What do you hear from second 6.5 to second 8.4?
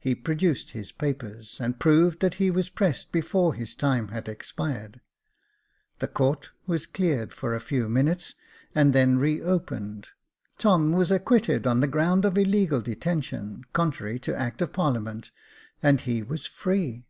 was cleared for a few minutes,